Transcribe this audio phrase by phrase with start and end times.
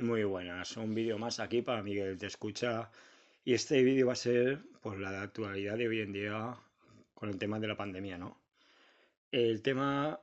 [0.00, 2.90] Muy buenas, un vídeo más aquí para Miguel te escucha
[3.44, 6.56] y este vídeo va a ser por la actualidad de hoy en día
[7.12, 8.38] con el tema de la pandemia, ¿no?
[9.30, 10.18] El tema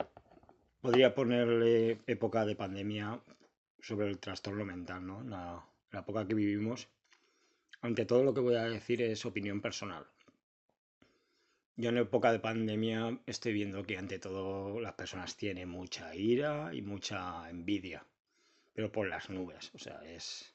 [0.82, 3.21] podría ponerle época de pandemia
[3.80, 5.21] sobre el trastorno mental, ¿no?
[5.21, 6.88] La, la época que vivimos.
[7.82, 10.07] Ante todo lo que voy a decir es opinión personal.
[11.75, 16.73] Yo en época de pandemia estoy viendo que ante todo las personas tienen mucha ira
[16.73, 18.04] y mucha envidia
[18.78, 19.72] pero por las nubes.
[19.73, 20.54] O sea, es,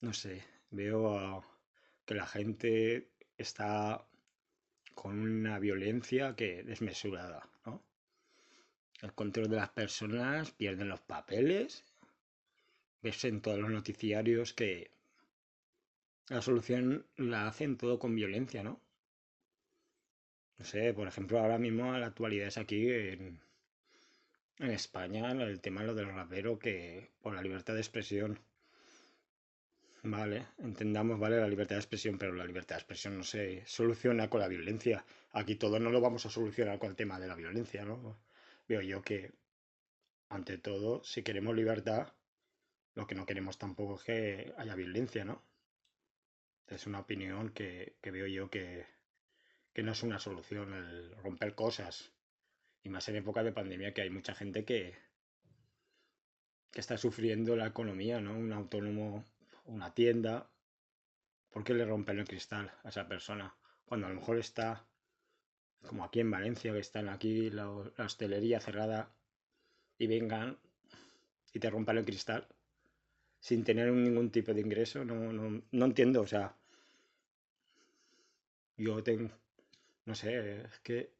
[0.00, 1.44] no sé, veo
[2.06, 4.02] que la gente está
[4.94, 7.84] con una violencia que desmesurada, ¿no?
[9.02, 11.84] El control de las personas, pierden los papeles.
[13.02, 14.90] Ves en todos los noticiarios que
[16.28, 18.80] la solución la hacen todo con violencia, ¿no?
[20.56, 23.38] No sé, por ejemplo, ahora mismo la actualidad es aquí en,
[24.58, 28.40] en España el tema lo del rapero que por la libertad de expresión.
[30.02, 34.30] Vale, entendamos, vale, la libertad de expresión, pero la libertad de expresión no se soluciona
[34.30, 35.04] con la violencia.
[35.32, 38.18] Aquí todo no lo vamos a solucionar con el tema de la violencia, ¿no?
[38.68, 39.32] Veo yo que,
[40.28, 42.12] ante todo, si queremos libertad,
[42.94, 45.42] lo que no queremos tampoco es que haya violencia, ¿no?
[46.68, 48.86] Es una opinión que, que veo yo que,
[49.72, 52.12] que no es una solución el romper cosas
[52.82, 54.94] y más en época de pandemia que hay mucha gente que,
[56.70, 58.36] que está sufriendo la economía, ¿no?
[58.36, 59.24] Un autónomo,
[59.64, 60.50] una tienda,
[61.50, 63.54] ¿por qué le rompen el cristal a esa persona?
[63.84, 64.86] Cuando a lo mejor está,
[65.86, 69.10] como aquí en Valencia, que están aquí la, hostelería cerrada
[69.98, 70.58] y vengan
[71.52, 72.46] y te rompan el cristal
[73.40, 76.56] sin tener ningún tipo de ingreso, no, no, no entiendo, o sea,
[78.76, 79.30] yo tengo,
[80.04, 81.17] no sé, es que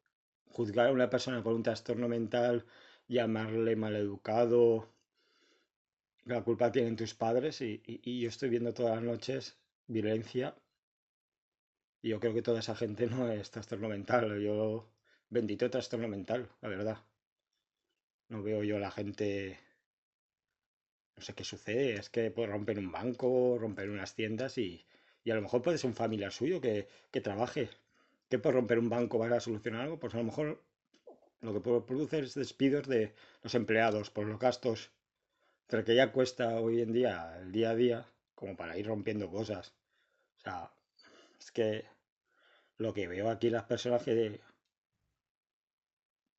[0.51, 2.67] juzgar a una persona con un trastorno mental,
[3.09, 4.89] llamarle maleducado,
[6.25, 7.81] la culpa tienen tus padres y,
[8.21, 10.55] yo estoy viendo todas las noches violencia
[12.03, 14.89] y yo creo que toda esa gente no es trastorno mental, yo
[15.31, 16.99] bendito trastorno mental, la verdad.
[18.29, 19.59] No veo yo a la gente
[21.17, 24.87] no sé qué sucede, es que puede romper un banco, romper unas tiendas y,
[25.25, 27.71] y a lo mejor puede ser un familiar suyo que, que trabaje
[28.29, 29.99] ¿Qué por romper un banco va a solucionar algo?
[29.99, 30.63] Pues a lo mejor
[31.41, 34.91] lo que producir es despidos de los empleados por los gastos
[35.69, 39.31] pero que ya cuesta hoy en día el día a día como para ir rompiendo
[39.31, 39.75] cosas.
[40.39, 40.73] O sea,
[41.39, 41.85] es que
[42.79, 44.41] lo que veo aquí las personas que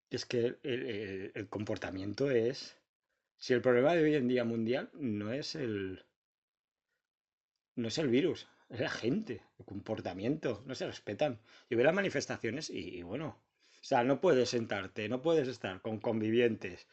[0.09, 2.75] es que el, comportamiento es
[3.37, 6.03] si el problema de hoy en día mundial no es el
[7.75, 11.39] no es el virus, es la gente, el comportamiento, no se respetan.
[11.69, 13.39] Yo veo las manifestaciones y, bueno,
[13.81, 16.87] o sea, no puedes sentarte, no puedes estar con convivientes.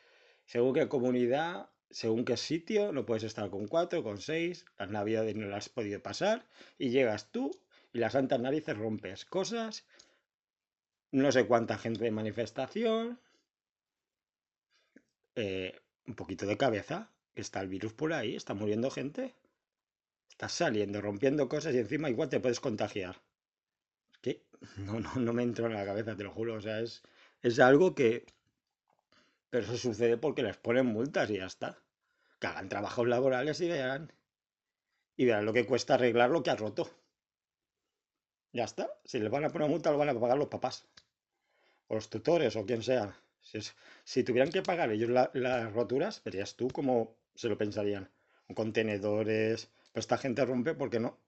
[0.47, 5.37] Según qué comunidad, según qué sitio, no puedes estar con cuatro, con seis, las navidades
[5.37, 6.47] no las has podido pasar
[6.78, 7.50] y llegas tú
[7.93, 9.84] y las santas narices rompes cosas,
[11.10, 13.19] no sé cuánta gente de manifestación,
[15.34, 19.34] eh, un poquito de cabeza, está el virus por ahí, está muriendo gente.
[20.36, 23.22] Estás saliendo, rompiendo cosas y encima igual te puedes contagiar.
[24.20, 24.44] ¿Qué?
[24.76, 26.56] No, no, no me entro en la cabeza, te lo juro.
[26.56, 27.02] O sea, es,
[27.41, 28.26] es algo que...
[29.48, 31.78] Pero eso sucede porque les ponen multas y ya está.
[32.38, 34.12] Que hagan trabajos laborales y vean.
[35.16, 36.91] Y vean lo que cuesta arreglar lo que has roto.
[38.52, 38.91] Ya está.
[39.06, 40.86] Si les van a poner multa, lo van a pagar los papás.
[41.88, 43.19] O los tutores o quien sea.
[43.41, 43.58] Si,
[44.04, 48.10] si tuvieran que pagar ellos las roturas, verías tú cómo se lo pensarían.
[48.54, 49.70] Contenedores,
[50.00, 51.18] esta gente rompe porque no,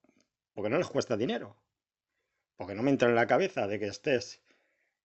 [0.53, 1.55] porque no les cuesta dinero.
[2.55, 4.41] Porque no me entra en la cabeza de que estés.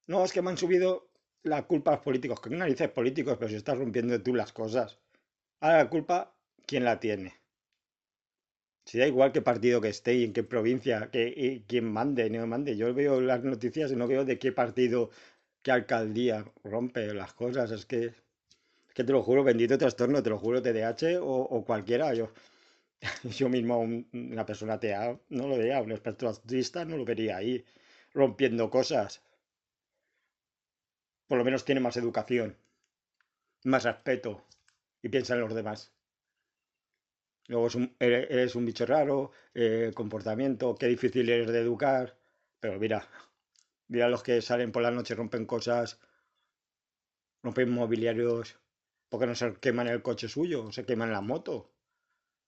[0.07, 1.09] No, es que me han subido
[1.43, 2.41] la culpa a los políticos.
[2.41, 3.37] ¿Qué narices políticos?
[3.39, 4.99] Pero si estás rompiendo tú las cosas.
[5.61, 6.35] Ahora la culpa,
[6.67, 7.35] ¿quién la tiene?
[8.85, 12.47] Si da igual qué partido que esté y en qué provincia, que, quién mande, no
[12.47, 12.77] mande.
[12.77, 15.11] Yo veo las noticias y no veo de qué partido,
[15.63, 17.71] qué alcaldía rompe las cosas.
[17.71, 21.65] Es que, es que te lo juro, bendito trastorno, te lo juro, TDAH o, o
[21.65, 22.13] cualquiera.
[22.15, 22.31] Yo,
[23.39, 27.65] yo mismo, una persona atea, no lo vería, un experto autista no lo vería ahí
[28.13, 29.23] rompiendo cosas.
[31.27, 32.57] Por lo menos tiene más educación,
[33.65, 34.45] más respeto
[35.03, 35.93] y piensa en los demás.
[37.49, 37.69] Luego
[38.01, 42.19] eres un bicho raro, eh, comportamiento, qué difícil eres de educar.
[42.61, 43.09] Pero mira,
[43.89, 46.01] mira los que salen por la noche, rompen cosas,
[47.45, 48.59] rompen mobiliarios,
[49.09, 51.74] porque no se queman el coche suyo, se queman la moto.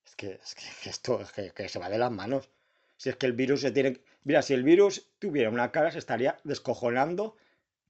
[0.07, 2.49] Es que, es que esto es que, se va de las manos.
[2.95, 3.99] Si es que el virus se tiene...
[4.23, 7.35] Mira, si el virus tuviera una cara, se estaría descojonando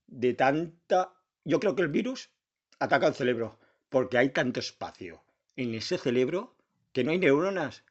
[0.08, 1.14] de tanta...
[1.46, 2.32] Yo creo que el virus
[2.80, 3.60] ataca al cerebro,
[3.90, 5.22] porque hay tanto espacio
[5.56, 6.56] en ese cerebro
[6.92, 7.84] que no hay neuronas.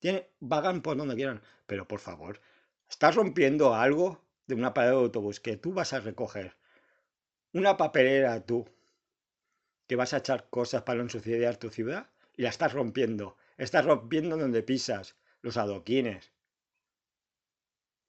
[0.00, 1.40] Tiene, vagan por donde quieran.
[1.66, 2.40] Pero por favor,
[2.88, 6.56] estás rompiendo algo de una parada de autobús que tú vas a recoger.
[7.52, 8.68] Una papelera tú,
[9.86, 13.36] que vas a echar cosas para ensuciar tu ciudad y la estás rompiendo.
[13.60, 16.32] Estás rompiendo donde pisas, los adoquines.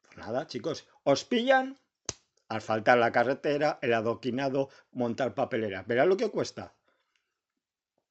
[0.01, 1.77] Pues nada, chicos, os pillan
[2.47, 5.83] al faltar la carretera, el adoquinado, montar papelera.
[5.83, 6.73] Verá lo que cuesta.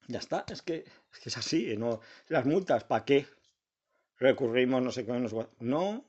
[0.07, 0.85] Ya está, es que
[1.25, 1.99] es, así, ¿no?
[2.27, 3.25] Las multas, ¿para qué?
[4.17, 5.33] Recurrimos, no sé qué nos...
[5.57, 6.05] No,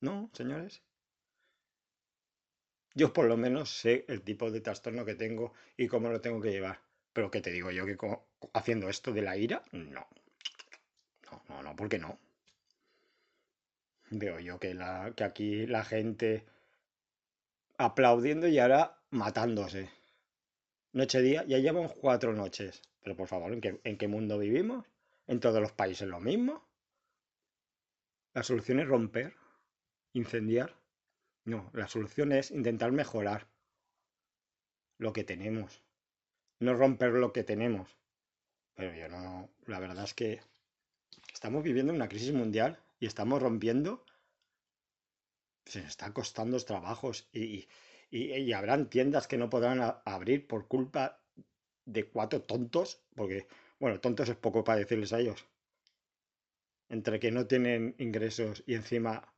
[0.00, 0.82] no, señores.
[2.94, 6.40] Yo por lo menos sé el tipo de trastorno que tengo y cómo lo tengo
[6.40, 6.80] que llevar.
[7.12, 7.84] Pero ¿qué te digo yo?
[7.84, 7.98] ¿Que
[8.54, 9.62] haciendo esto de la ira?
[9.72, 10.08] No.
[11.30, 12.18] No, no, no, ¿por qué no?
[14.10, 16.44] Veo yo que, la, que aquí la gente
[17.78, 19.90] aplaudiendo y ahora matándose.
[20.92, 22.82] Noche día, ya llevamos cuatro noches.
[23.02, 24.86] Pero por favor, ¿en qué, ¿en qué mundo vivimos?
[25.26, 26.68] ¿En todos los países lo mismo?
[28.34, 29.34] La solución es romper,
[30.12, 30.76] incendiar.
[31.44, 33.48] No, la solución es intentar mejorar
[34.98, 35.82] lo que tenemos.
[36.58, 37.96] No romper lo que tenemos.
[38.74, 40.40] Pero yo no, la verdad es que
[41.40, 44.04] estamos viviendo una crisis mundial y estamos rompiendo.
[45.64, 47.66] Se está costando los trabajos y,
[48.10, 51.22] y, habrán tiendas que no podrán abrir por culpa
[51.86, 53.48] de cuatro tontos, porque,
[53.78, 55.46] bueno, tontos es poco para decirles a ellos.
[56.90, 59.32] Entre que no tienen ingresos y encima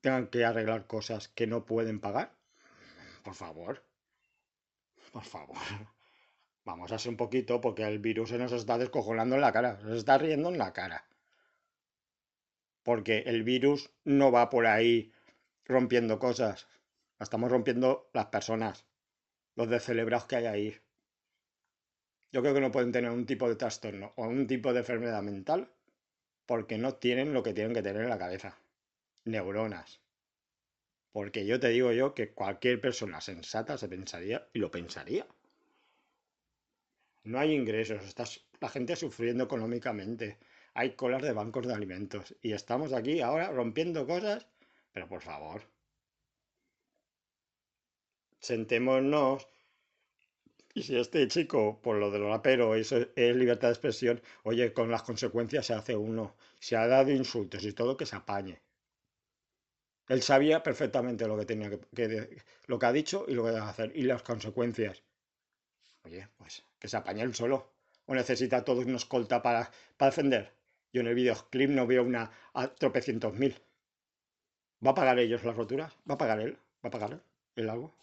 [0.00, 2.36] tengan que arreglar cosas que no pueden pagar.
[3.24, 3.84] Por favor.
[5.10, 5.58] Por favor.
[6.64, 9.78] Vamos a hacer un poquito porque el virus se nos está descojonando en la cara.
[9.78, 11.06] Se nos está riendo en la cara.
[12.82, 15.12] Porque el virus no va por ahí
[15.64, 16.68] rompiendo cosas.
[17.18, 18.84] estamos rompiendo las personas.
[19.54, 20.80] Los descelebrados que hay ahí.
[22.32, 25.22] Yo creo que no pueden tener un tipo de trastorno o un tipo de enfermedad
[25.22, 25.72] mental
[26.46, 28.58] porque no tienen lo que tienen que tener en la cabeza.
[29.24, 30.00] Neuronas.
[31.12, 35.26] Porque yo te digo yo que cualquier persona sensata se pensaría y lo pensaría.
[37.24, 38.24] No hay ingresos, está
[38.60, 40.38] la gente sufriendo económicamente,
[40.74, 44.46] hay colas de bancos de alimentos y estamos aquí ahora rompiendo cosas,
[44.92, 45.62] pero por favor,
[48.38, 49.48] sentémonos
[50.74, 54.90] y si este chico, por lo del rapero, eso es libertad de expresión, oye, con
[54.90, 56.36] las consecuencias se hace uno.
[56.60, 58.60] Se ha dado insultos y todo, que se apañe.
[60.08, 63.62] Él sabía perfectamente lo que tenía que, lo que ha dicho y lo que debe
[63.62, 65.02] hacer y las consecuencias.
[66.04, 67.70] Oye, pues que se apañe él solo.
[68.06, 70.52] O necesita todos una escolta para, para defender.
[70.92, 73.54] Yo en el videoclip no veo una a tropecientos mil.
[74.84, 75.96] ¿Va a pagar ellos las roturas?
[76.08, 76.58] ¿Va a pagar él?
[76.84, 77.22] ¿Va a pagar él,
[77.56, 77.94] el algo?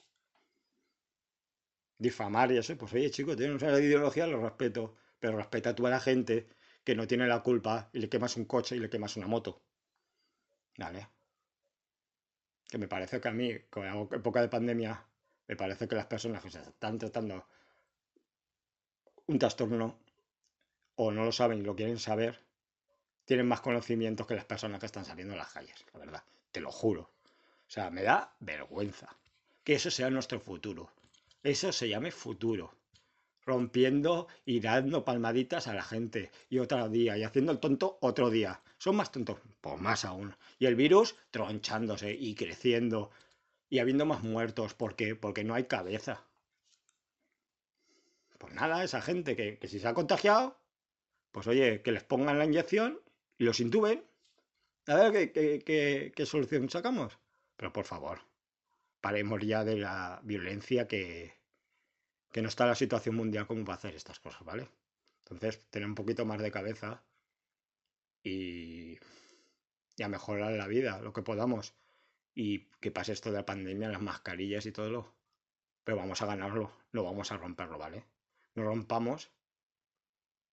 [2.00, 5.90] difamar y eso, pues oye, chico, tienes una ideología, lo respeto, pero respeta tú a
[5.92, 6.48] la gente
[6.84, 9.62] que no tiene la culpa y le quemas un coche y le quemas una moto.
[10.78, 11.08] Vale.
[12.70, 15.06] Que me parece que a mí, con la época de pandemia,
[15.48, 17.46] me parece que las personas que se están tratando
[19.28, 19.98] un trastorno
[20.96, 22.40] o no lo saben y lo quieren saber,
[23.26, 26.62] tienen más conocimientos que las personas que están saliendo a las calles, la verdad, te
[26.62, 27.02] lo juro.
[27.02, 29.16] O sea, me da vergüenza
[29.68, 30.90] que eso sea nuestro futuro.
[31.44, 32.74] Eso se llame futuro.
[33.46, 36.32] Rompiendo y dando palmaditas a la gente.
[36.50, 37.18] Y otro día.
[37.18, 38.62] Y haciendo el tonto otro día.
[38.78, 39.40] Son más tontos.
[39.60, 40.34] Pues más aún.
[40.58, 43.12] Y el virus tronchándose y creciendo.
[43.70, 44.74] Y habiendo más muertos.
[44.74, 45.16] ¿Por qué?
[45.16, 46.24] Porque no hay cabeza.
[48.38, 50.60] Pues nada, esa gente que, si se ha contagiado,
[51.32, 53.02] pues oye, que les pongan la inyección
[53.38, 54.04] y los intuben.
[54.88, 57.20] A ver qué, qué solución sacamos.
[57.58, 58.22] Pero por favor,
[59.02, 61.38] paremos ya de la violencia que,
[62.32, 64.70] que no está la situación mundial como para hacer estas cosas, ¿vale?
[65.20, 67.04] Entonces, tener un poquito más de cabeza
[68.24, 68.98] y,
[69.96, 71.74] y a mejorar la vida, lo que podamos.
[72.34, 75.16] Y que pase esto de la pandemia, las mascarillas y todo lo.
[75.84, 78.06] Pero vamos a ganarlo, no vamos a romperlo, ¿vale?
[78.58, 79.30] Rompamos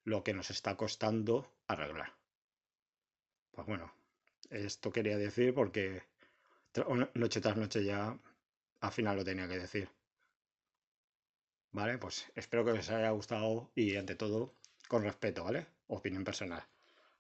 [0.05, 2.13] lo que nos está costando arreglar.
[3.51, 3.93] Pues bueno,
[4.51, 6.03] esto quería decir porque
[7.15, 8.19] noche tras noche ya
[8.81, 9.89] al final lo tenía que decir.
[11.73, 11.97] ¿Vale?
[11.97, 14.55] Pues espero que os haya gustado y ante todo
[14.87, 15.67] con respeto, ¿vale?
[15.89, 16.63] Opinión personal.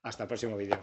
[0.03, 0.83] Hasta el próximo vídeo.